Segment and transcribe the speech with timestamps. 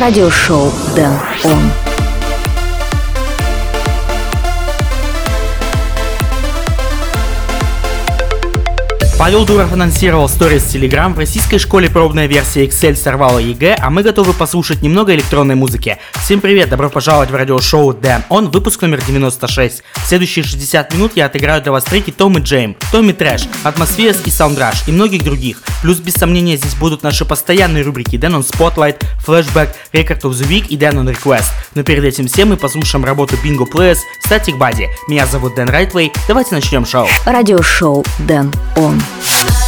[0.00, 1.12] радиошоу Дэн
[1.44, 2.07] Он.
[9.18, 14.04] Павел Дуров анонсировал сторис Telegram, в российской школе пробная версия Excel сорвала ЕГЭ, а мы
[14.04, 15.98] готовы послушать немного электронной музыки.
[16.22, 19.82] Всем привет, добро пожаловать в радиошоу Den ON, выпуск номер 96.
[19.96, 24.30] В следующие 60 минут я отыграю для вас треки Tom & Jame, Tommy Trash, Atmozfears и
[24.30, 25.62] Soundrush и многих других.
[25.82, 30.48] Плюс без сомнения здесь будут наши постоянные рубрики Den ON Spotlight, Flashback, Record of the
[30.48, 31.50] Week и Den ON Request.
[31.74, 33.98] Но перед этим всем мы послушаем работу Bingo Players,
[34.28, 34.86] Static Body.
[35.08, 37.08] Меня зовут Дэн Райтвей, давайте начнем шоу.
[37.26, 39.02] Радиошоу Дэн Он.
[39.10, 39.67] I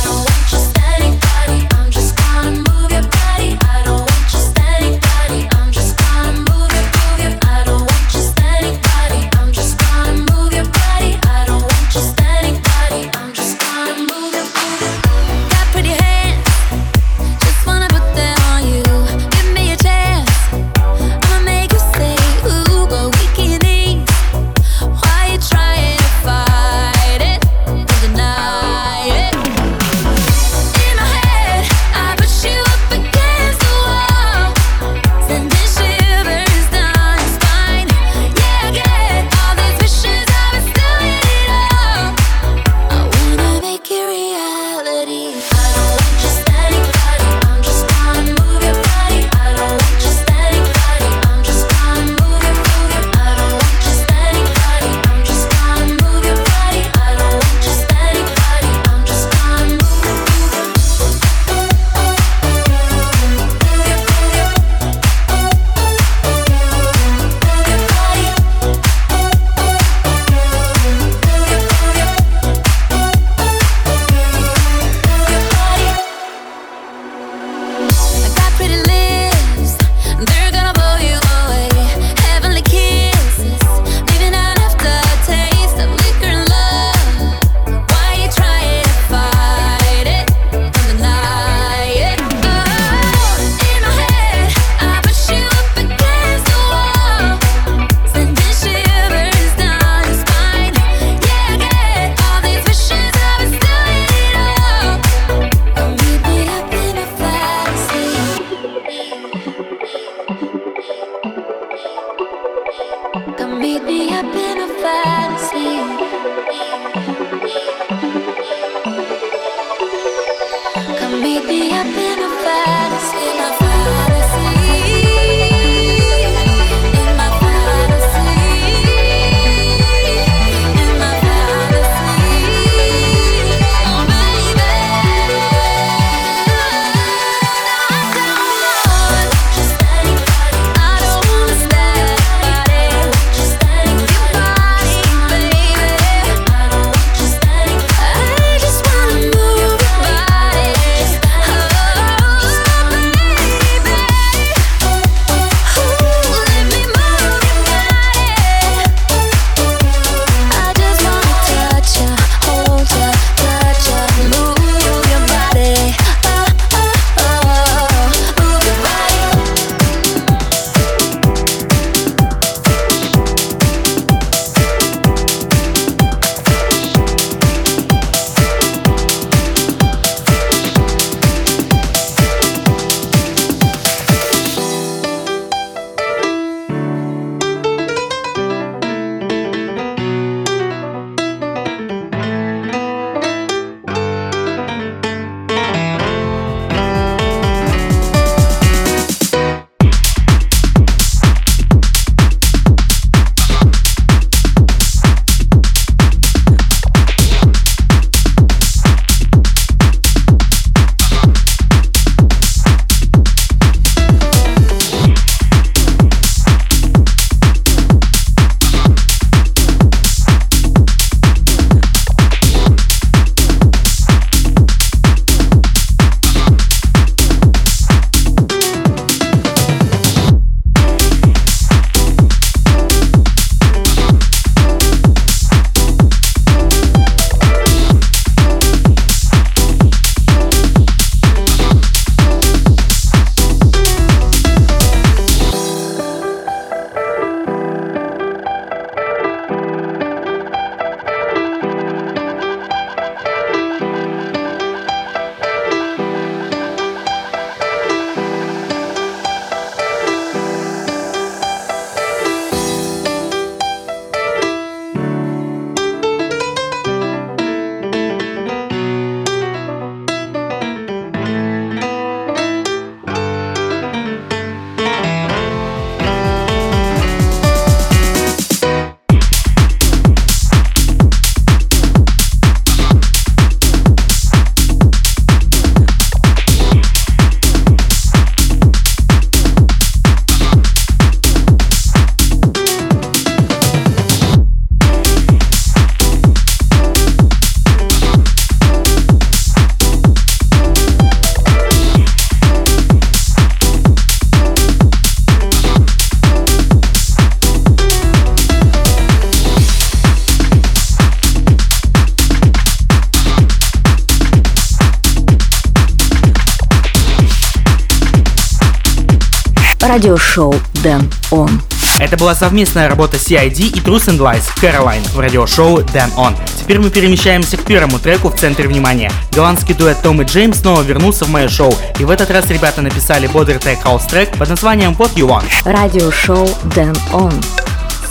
[320.00, 321.60] Радиошоу Den ON.
[321.99, 326.34] Это была совместная работа CID и Truth and Lies Caroline в радиошоу Den ON.
[326.58, 329.12] Теперь мы перемещаемся к первому треку в центре внимания.
[329.31, 333.26] Голландский дуэт Tom & Jame снова вернулся в мое шоу, и в этот раз ребята написали
[333.26, 335.50] бодрый tech house трек под названием What You Want.
[335.70, 337.34] Радиошоу Den ON.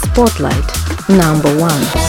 [0.03, 0.69] Spotlight.
[1.07, 2.08] Number one.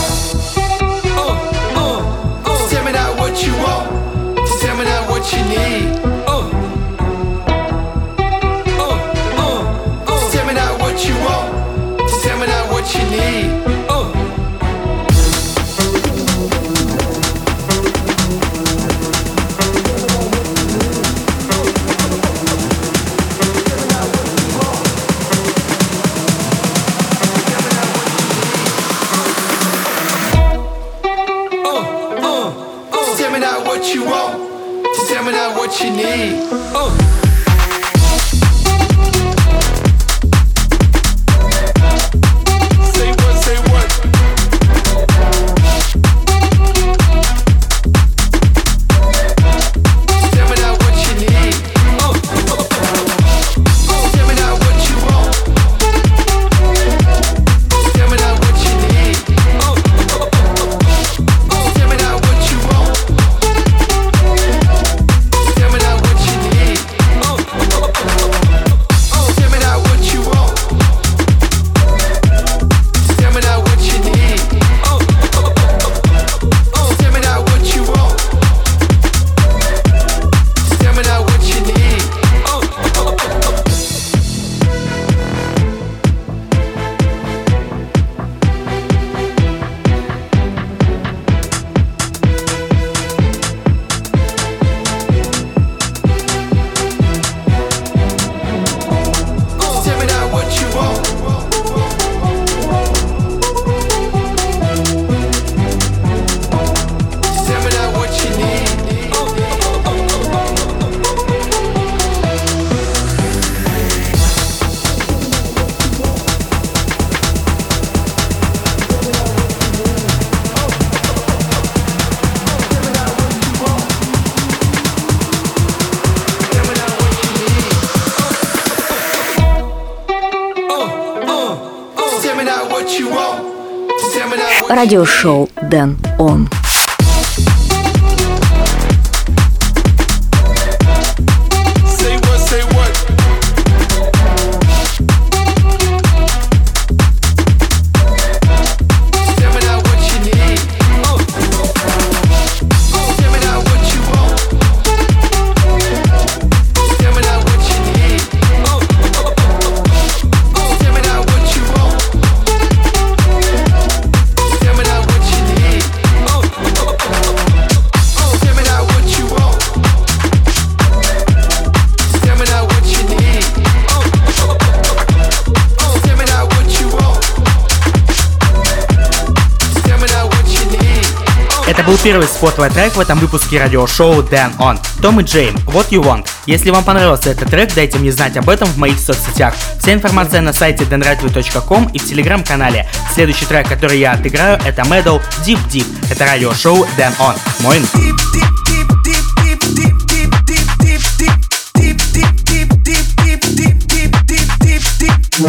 [181.84, 184.78] Был первый spotlight трек в этом выпуске радиошоу Den ON.
[185.00, 186.26] Tom & Jame, What You Want.
[186.46, 189.54] Если вам понравился этот трек, дайте мне знать об этом в моих соцсетях.
[189.78, 192.88] Вся информация на сайте denrightly.com и в телеграм-канале.
[193.14, 195.86] Следующий трек, который я отыграю, это Meadow Deep Deep.
[196.10, 197.36] Это радиошоу Den ON.
[197.60, 197.78] Мой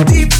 [0.05, 0.30] deep,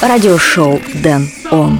[0.00, 1.78] Радиошоу Дэн Он.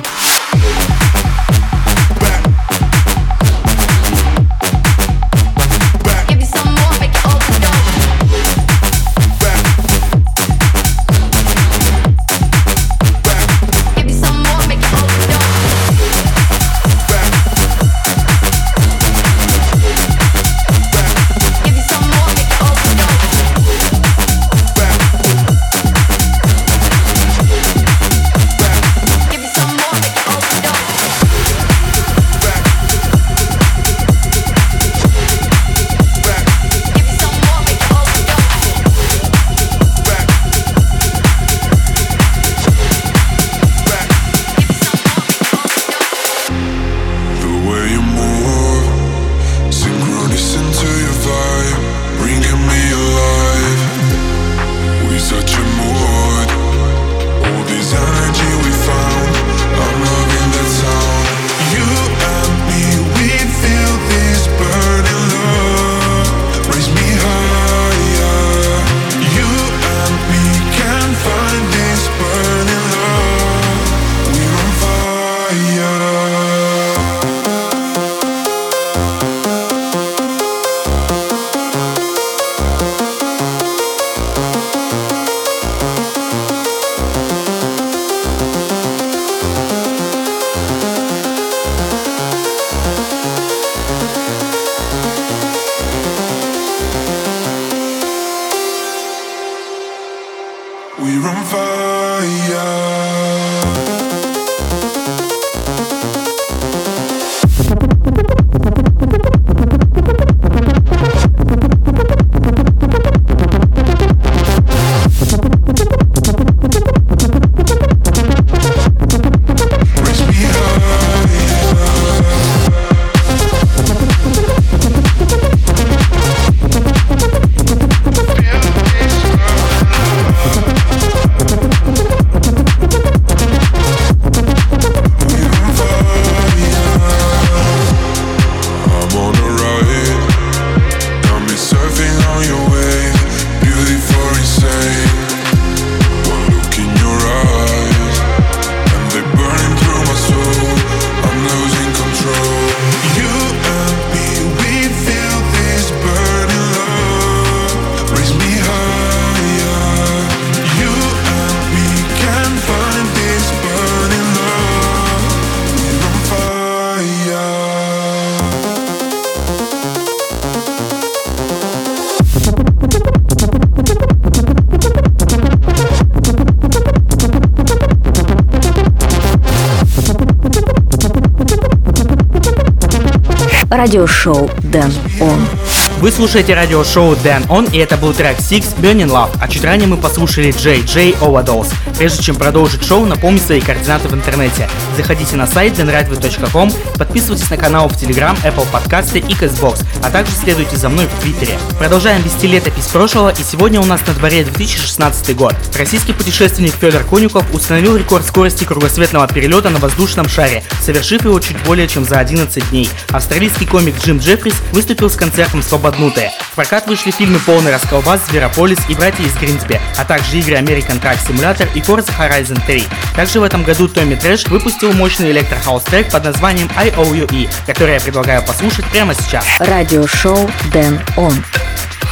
[183.80, 185.59] Радиошоу Дэн Он.
[186.00, 189.86] Вы слушаете радиошоу Dan On, и это был трек Six Burning Love, а чуть ранее
[189.86, 191.74] мы послушали JJ Overdose.
[191.98, 194.66] Прежде чем продолжить шоу, напомню свои координаты в интернете.
[194.96, 200.32] Заходите на сайт denradio.com, подписывайтесь на канал в Telegram, Apple подкасты и Castbox, а также
[200.32, 201.58] следуйте за мной в Твиттере.
[201.78, 205.54] Продолжаем вести летопись прошлого, и сегодня у нас на дворе 2016 год.
[205.76, 211.62] Российский путешественник Федор Конюков установил рекорд скорости кругосветного перелета на воздушном шаре, совершив его чуть
[211.64, 212.88] более чем за 11 дней.
[213.10, 216.32] Австралийский комик Джим Джеффрис выступил с концертом «Свободнутые».
[216.52, 221.00] В прокат вышли фильмы «Полный расколбас», «Зверополис» и «Братья из Гримсби», а также игры American
[221.00, 222.84] Truck Simulator и Forza Horizon 3.
[223.16, 227.12] Также в этом году Tommy Trash выпустил мощный electro house трек под названием I O
[227.14, 229.44] U E, который я предлагаю послушать прямо сейчас.
[229.58, 231.44] Радиошоу Den ON.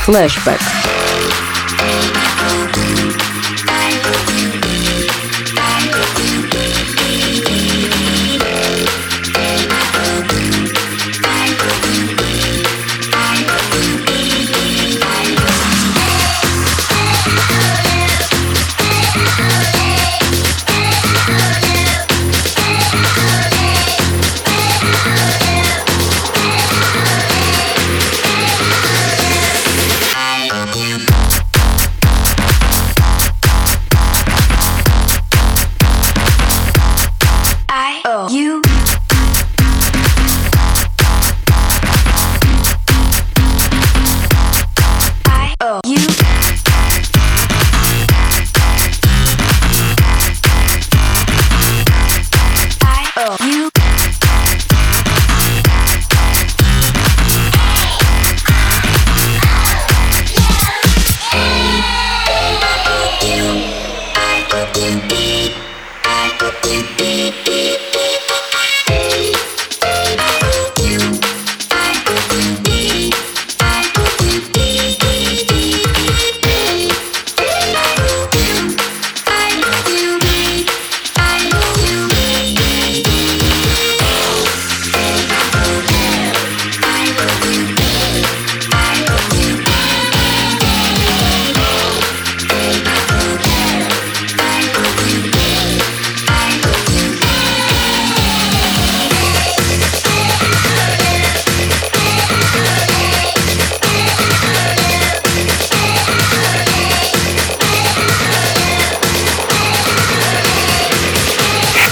[0.04, 0.60] Flashback.
[2.74, 3.07] We're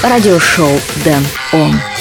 [0.09, 0.71] Радиошоу
[1.05, 1.96] Дэн Он.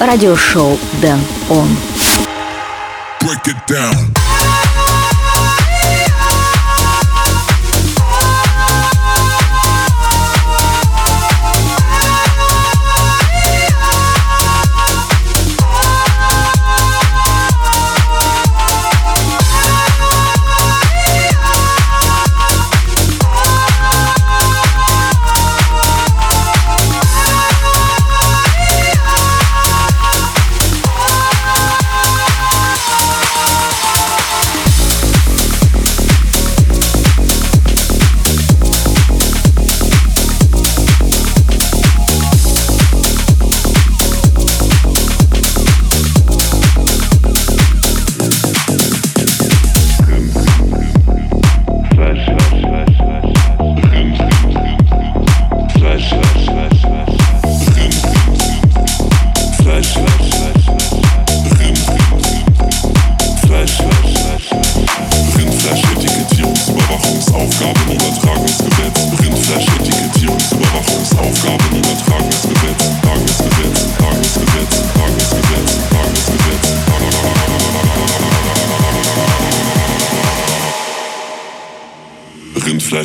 [0.00, 1.20] Радиошоу Дэн
[1.50, 1.68] Он.
[3.20, 4.35] Break it down.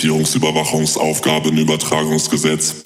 [0.00, 2.76] Rindfleisch-Etikettierungsüberwachungsaufgaben, Übertragungsgesetz.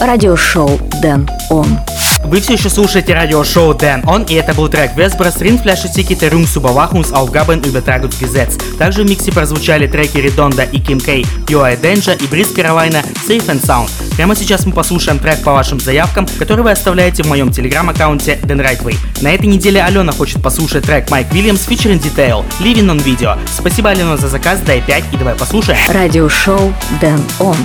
[0.00, 1.87] Радиошоу Дэн Он.
[2.29, 8.77] Вы все еще слушаете радиошоу Dan On, и это был трек Vesbras Rindfleisch Etikettierungsüberwachungsaufgaben Übertragungsgesetz.
[8.77, 13.43] Также в миксе прозвучали треки Редонда и Kim K, UI Danger и Бриз Каролайна Safe
[13.47, 13.89] and Sound.
[14.15, 18.63] Прямо сейчас мы послушаем трек по вашим заявкам, который вы оставляете в моем телеграм-аккаунте Dan
[18.63, 18.95] Rightway.
[19.21, 23.39] На этой неделе Алена хочет послушать трек Майк Williams featuring Detail, Living on Video.
[23.57, 25.79] Спасибо, Алена, за заказ, дай 5 и давай послушаем.
[25.87, 27.57] Радиошоу Дэн Он.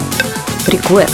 [0.67, 1.13] Request.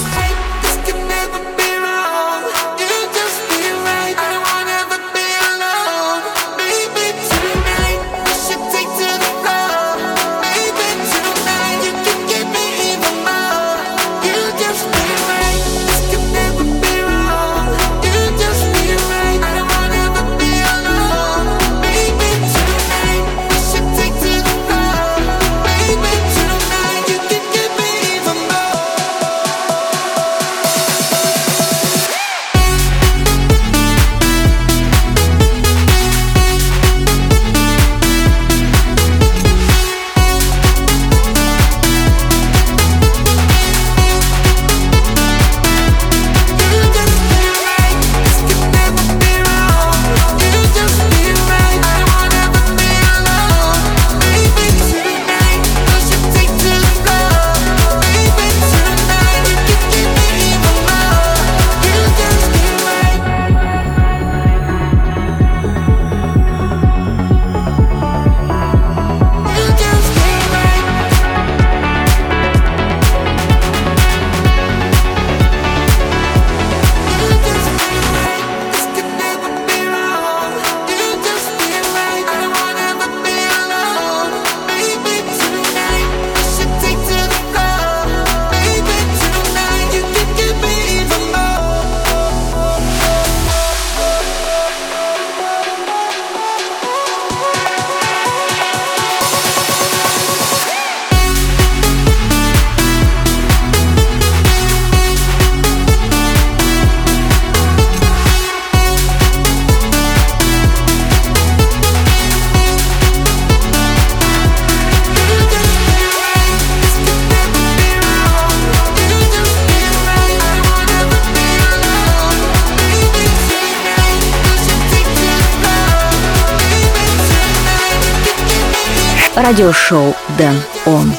[129.50, 130.54] Радиошоу Дэн
[130.86, 131.12] Он.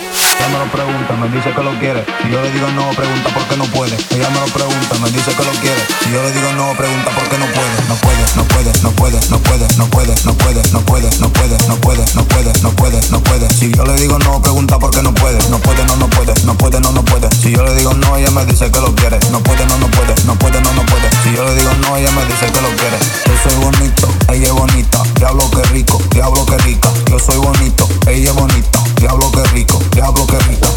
[1.22, 2.04] Me dice que lo quiere.
[2.24, 3.96] Si yo le digo no, pregunta por qué no puede.
[4.10, 5.78] Ella me lo pregunta, me dice que lo quiere.
[6.02, 7.70] Si yo le digo no, pregunta por qué no puede.
[7.88, 11.30] No puede, no puede, no puede, no puede, no puede, no puede, no puede, no
[11.30, 13.54] puede, no puede, no puede, no puede, no puede.
[13.54, 15.38] Si yo le digo no, pregunta por qué no puede.
[15.50, 17.30] No puede, no, no puede, no puede, no, no puede.
[17.36, 19.20] Si yo le digo no, ella me dice que lo quiere.
[19.30, 21.06] No puede, no, no puede, no puede, no, no puede.
[21.22, 22.98] Si yo le digo no, ella me dice que lo quiere.
[23.30, 25.04] Yo soy bonito, ella es bonita.
[25.20, 26.90] Diablo que rico, diablo que rica.
[27.12, 28.80] Yo soy bonito, ella es bonita.
[28.98, 30.68] Diablo que rico, diablo que rica.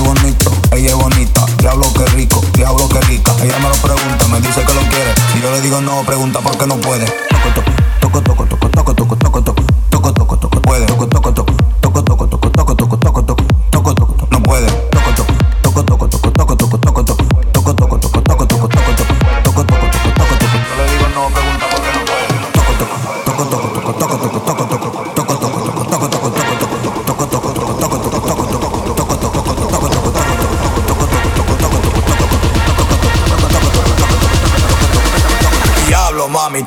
[0.00, 1.46] Bonito, ella es bonita.
[1.58, 3.32] Diablo que rico, diablo que rica.
[3.42, 5.14] Ella me lo pregunta, me dice que lo quiere.
[5.32, 7.06] Si yo le digo no, pregunta por qué no puede.
[7.06, 9.71] Toco, toco, toco, toco, toco, toco, toco, toco, toco,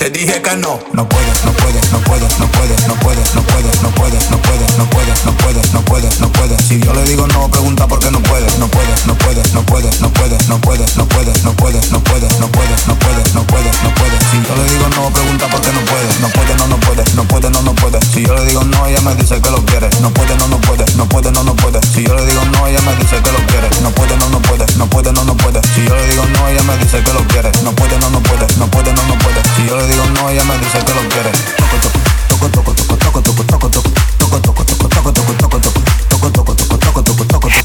[0.00, 0.80] Te dije que no.
[0.94, 4.40] No puedes, no puedes, no puedes, no puedes, no puedes, no puedes, no puedes, no
[4.40, 6.64] puedes, no puedes, no puedes, no puedes, no puedes.
[6.64, 8.58] Si yo le digo no, pregunta por qué no puedes.
[8.58, 12.00] No puedes, no puedes, no puedes, no puedes, no puedes, no puedes, no puedes, no
[12.00, 14.20] puedes, no puedes, no puedes, no puedes, no puedes.
[14.32, 16.20] Si yo le digo no, pregunta por qué no puedes.
[16.20, 18.00] No puede, no, no puede, no puede, no, no puede.
[18.00, 19.90] Si yo le digo no, ella me dice que lo quiere.
[20.00, 21.78] No puede, no, no puede, no puede, no, no puede.
[21.92, 23.68] Si yo le digo no, ella me dice que lo quiere.
[23.84, 25.60] No puede, no, no puede, no puede, no, no puede.
[25.76, 27.52] Si yo le digo no, ella me dice que lo quiere.
[27.64, 29.42] No puede, no, no puede, no puede, no, no puede.
[29.56, 31.32] Si digo no, ella me dice que lo quiere.
[31.56, 35.50] Toco, toco, toco, toco, toco, toco, toco, toco, toco, toco, toco, toco, toco, toco, toco,
[35.50, 36.99] toco, toco, toco, toco, toco,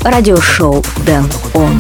[0.04, 1.80] Радиошоу Дэн Он.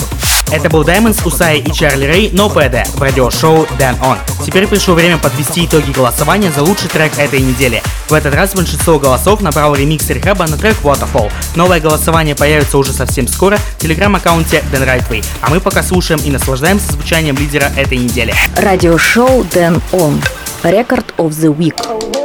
[0.51, 4.17] Это был Diamonds, Усай и Чарли Рэй No PD в радиошоу Dan On.
[4.45, 7.81] Теперь пришло время подвести итоги голосования за лучший трек этой недели.
[8.07, 11.31] В этот раз большинство голосов набрал ремикс Рехаба на трек Waterfall.
[11.55, 16.29] Новое голосование появится уже совсем скоро в телеграм-аккаунте Dan Rightway, а мы пока слушаем и
[16.29, 18.33] наслаждаемся звучанием лидера этой недели.
[18.55, 20.21] Радиошоу Дэн Он.
[20.63, 22.24] Record of the Week.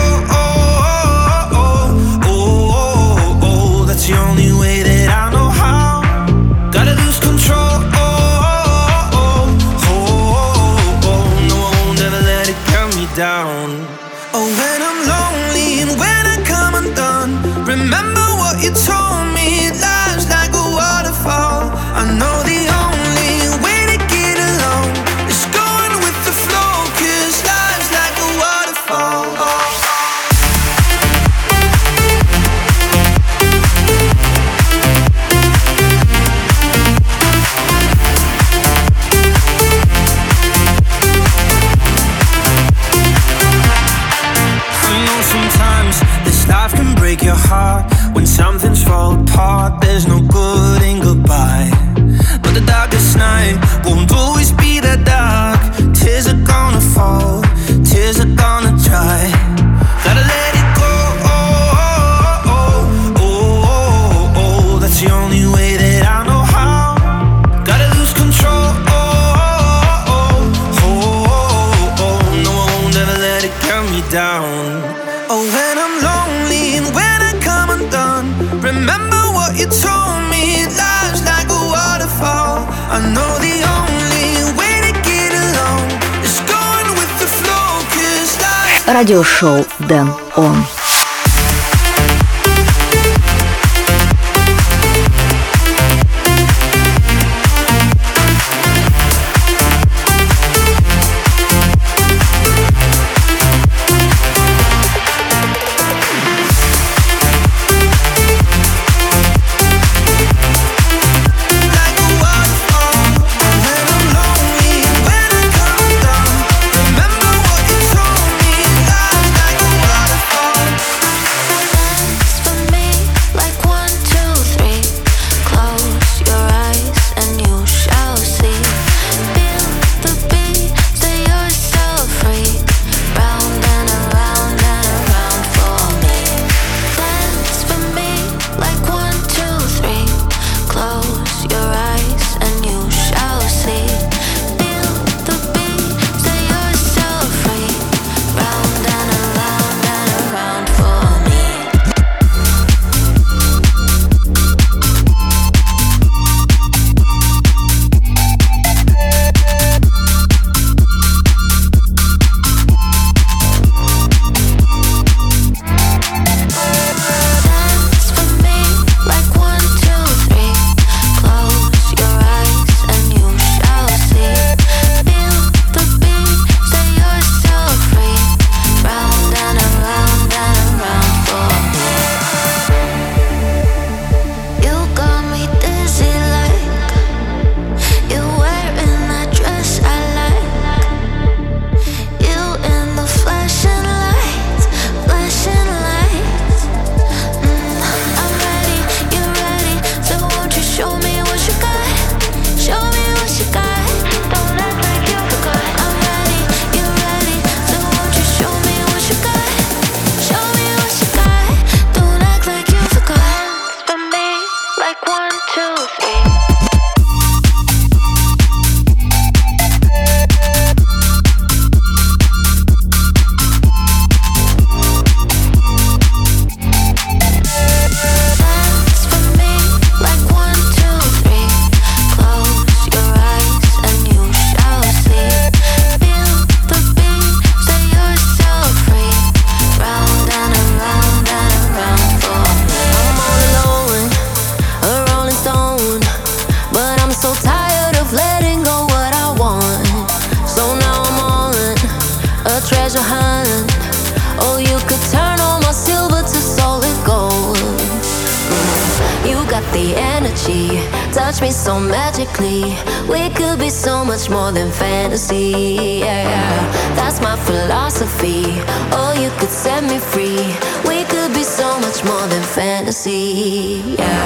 [261.13, 262.75] touch me so magically.
[263.09, 265.99] We could be so much more than fantasy.
[265.99, 268.43] Yeah, that's my philosophy.
[268.91, 270.55] Oh, you could set me free.
[270.87, 273.83] We could be so much more than fantasy.
[273.99, 274.25] Yeah,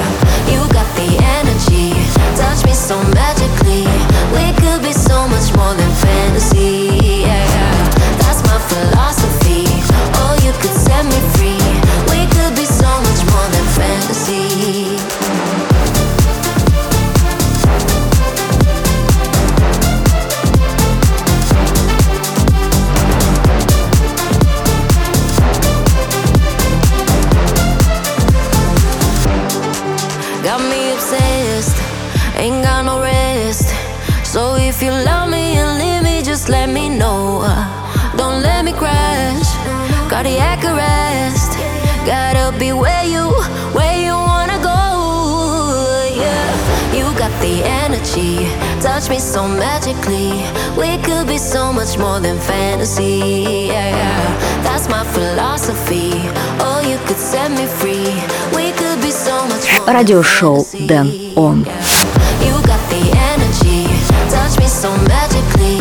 [0.51, 1.09] you got the
[1.39, 1.93] energy.
[2.37, 3.85] Touch me so magically.
[4.35, 7.25] We could be so much more than fantasy.
[7.25, 7.47] Yeah,
[8.21, 9.65] that's my philosophy.
[10.21, 11.65] Oh, you could set me free.
[12.13, 14.84] We could be so much more than fantasy.
[34.77, 37.47] If you love me and leave me, just let me know.
[38.17, 39.47] Don't let me crash.
[40.09, 41.55] Cardiac arrest.
[42.05, 43.31] Gotta be where you,
[43.71, 44.81] where you wanna go.
[46.11, 48.51] Yeah, you got the energy.
[48.81, 50.43] Touch me so magically.
[50.77, 53.69] We could be so much more than fantasy.
[53.71, 53.95] Yeah,
[54.61, 56.11] that's my philosophy.
[56.59, 58.11] Oh, you could set me free.
[58.53, 60.23] We could be so much more.
[60.23, 60.57] show
[60.89, 61.59] Дэн on.
[62.43, 63.34] You got the energy
[64.55, 65.74] touch me so magically.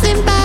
[0.00, 0.37] passing by.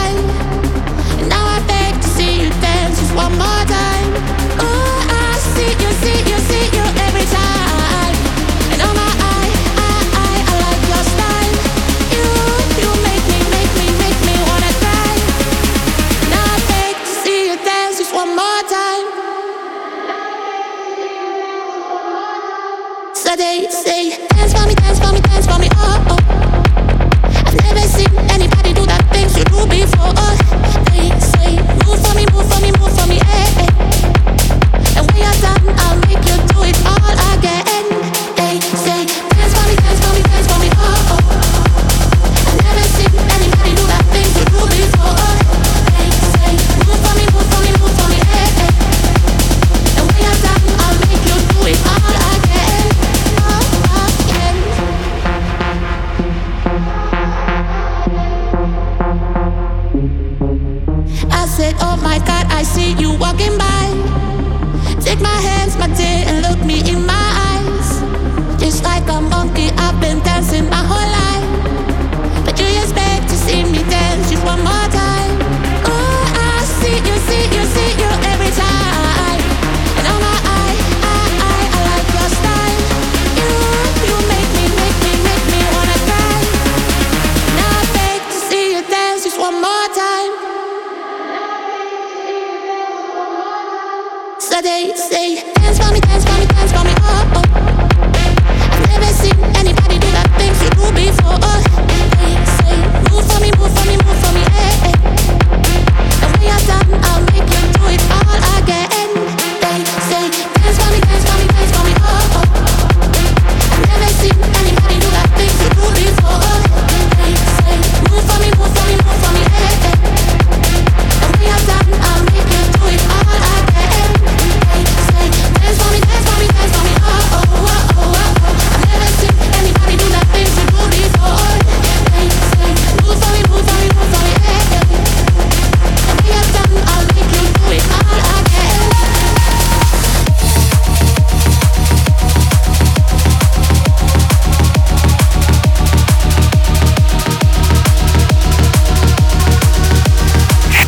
[95.14, 95.53] say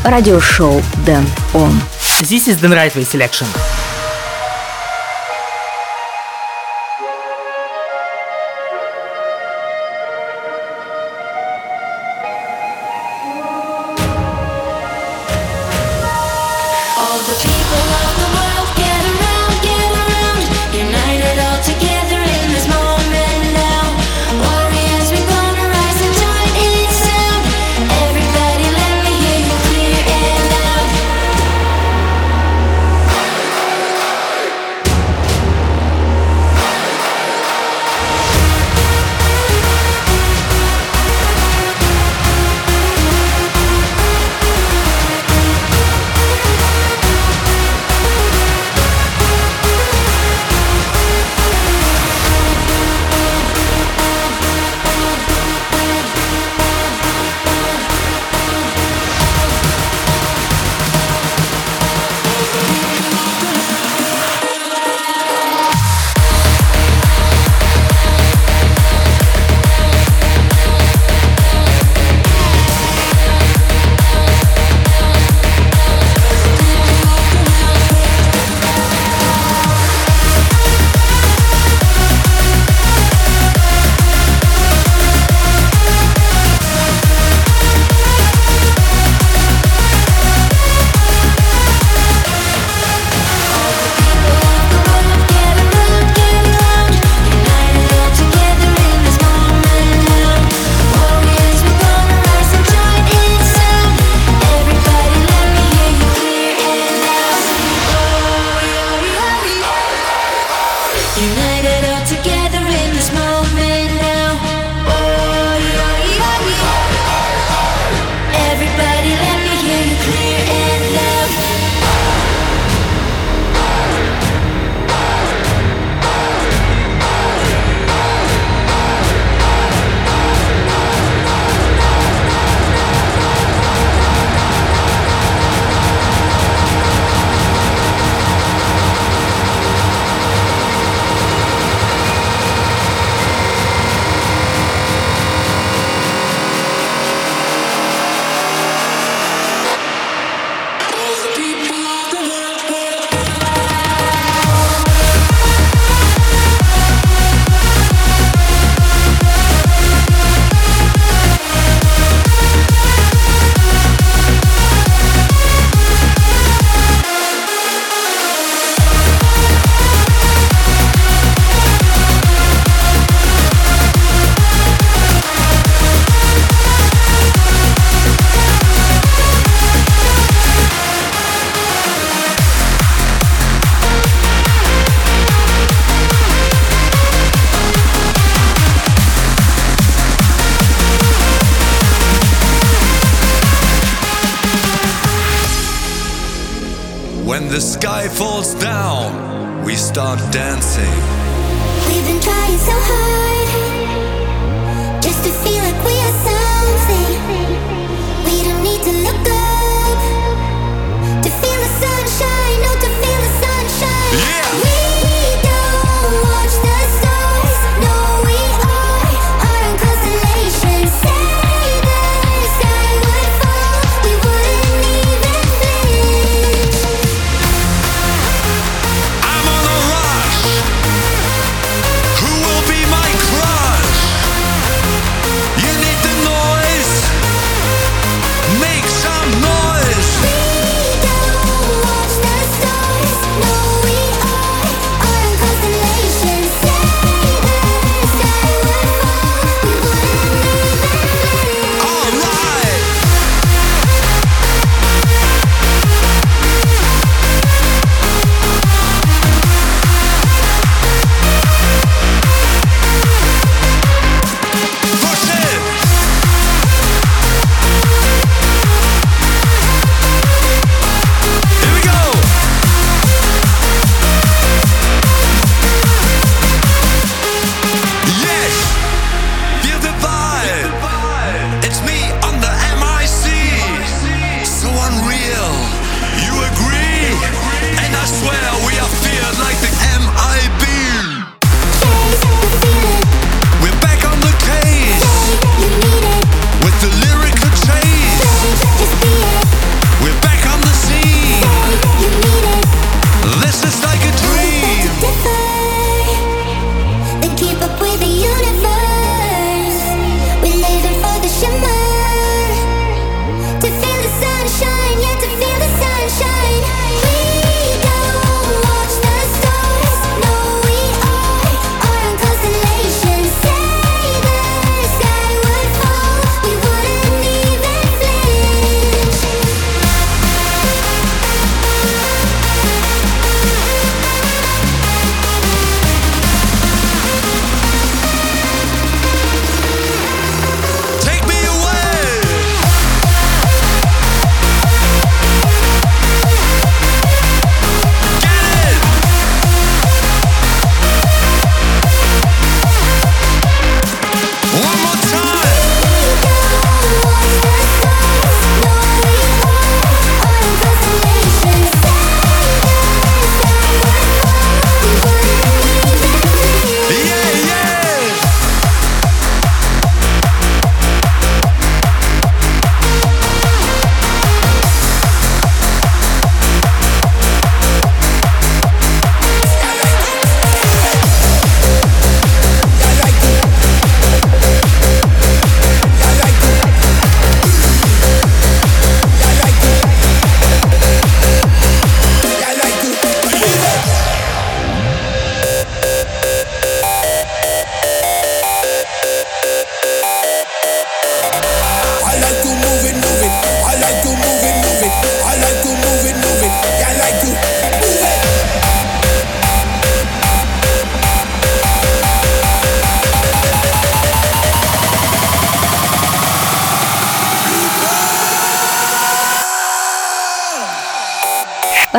[0.05, 1.71] радиошоу Дэн Он.
[2.21, 3.47] This is Дэн Райтвей Selection.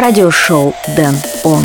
[0.07, 1.65] Радиошоу Дэн Он.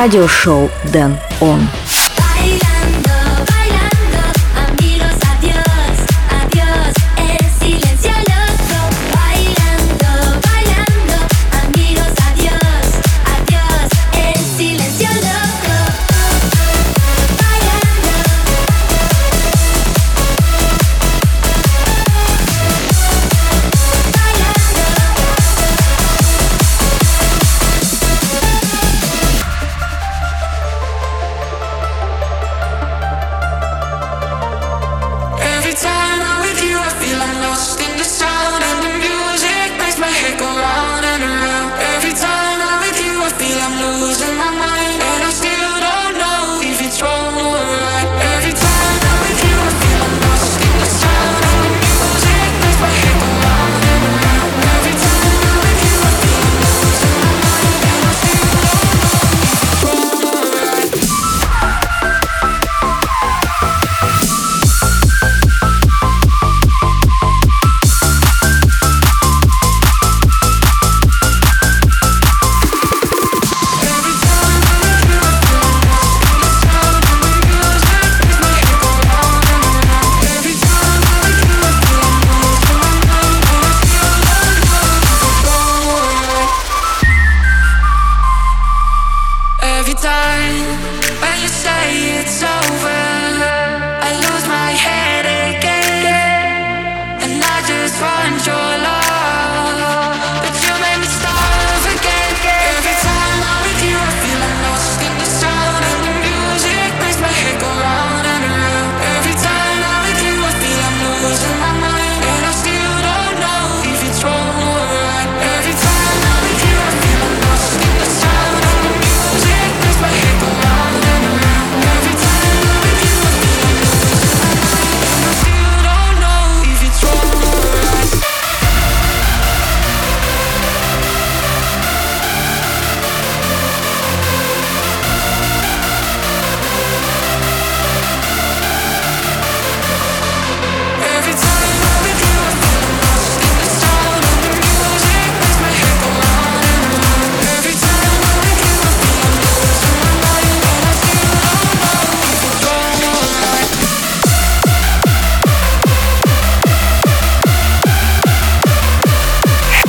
[0.00, 1.60] радиошоу «Дэн Он».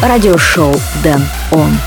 [0.02, 0.74] радиошоу
[1.04, 1.78] Дэн Он.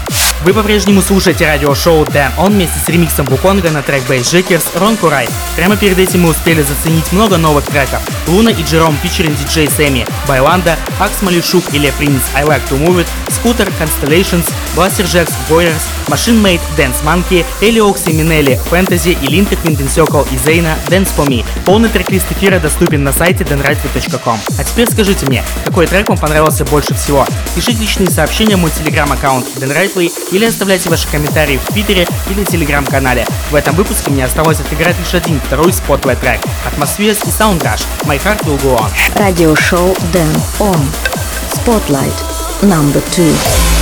[0.45, 4.97] Вы по-прежнему слушаете радиошоу Дэн Он вместе с ремиксом Буконга на трек Бейс Джекерс Рон
[4.97, 5.29] Курай.
[5.57, 8.03] Прямо перед этим мы успели заценить много новых треков.
[8.27, 12.79] Луна и Джером Фичерин Диджей Сэмми, Байланда, Акс Малишук или Ле Принц I Like To
[12.79, 19.27] Move It, Скутер, Constellations, Бластер Джекс, Бойерс, Machine Made, Dance Monkey, Элиокси Минелли, Fantasy и
[19.27, 21.45] Линка Quinten Circle и Зейна Dance For Me.
[21.65, 24.39] Полный трек-лист эфира доступен на сайте denrightly.com.
[24.59, 27.27] А теперь скажите мне, какой трек вам понравился больше всего?
[27.55, 33.27] Пишите личные сообщения в мой телеграм-аккаунт denrightly или оставляйте ваши комментарии в твиттере или телеграм-канале.
[33.51, 36.41] В этом выпуске мне осталось отыграть лишь один второй spotlight трек.
[36.67, 37.83] Atmozfears и Soundrush.
[38.05, 38.91] My Heart Will Go On.
[39.19, 40.81] Радиошоу Den ON.
[41.53, 42.15] Spotlight
[42.63, 43.74] number two.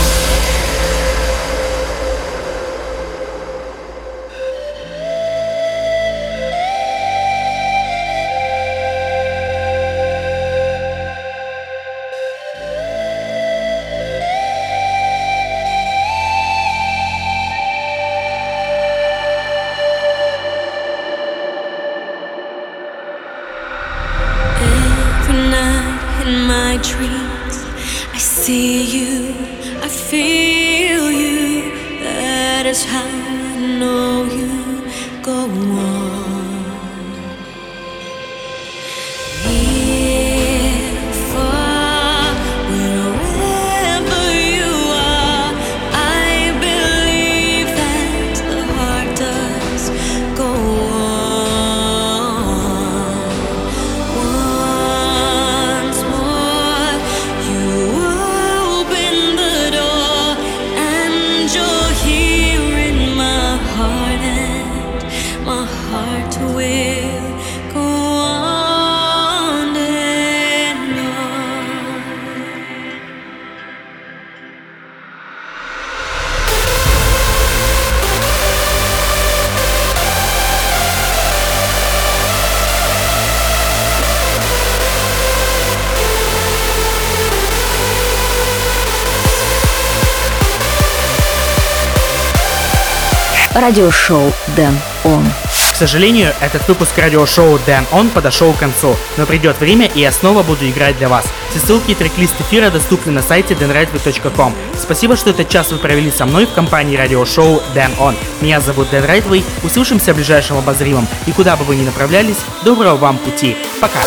[93.54, 94.74] Радиошоу Дэн
[95.04, 95.24] Он.
[95.72, 100.12] К сожалению, этот выпуск радиошоу Дэн Он подошел к концу, но придет время и я
[100.12, 101.26] снова буду играть для вас.
[101.50, 104.54] Все ссылки и трек-лист эфира доступны на сайте denrightway.com.
[104.78, 108.16] Спасибо, что этот час вы провели со мной в компании радиошоу Дэн Он.
[108.40, 111.06] Меня зовут Дэн Райтвей, услышимся в ближайшем обозримом.
[111.26, 113.56] И куда бы вы ни направлялись, доброго вам пути.
[113.80, 114.00] Пока!